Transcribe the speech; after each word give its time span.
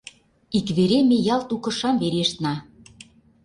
Ик 0.57 0.67
вере 0.77 0.99
ме 1.09 1.17
ялт 1.33 1.49
у 1.55 1.57
кышам 1.63 1.95
верештна. 2.01 2.53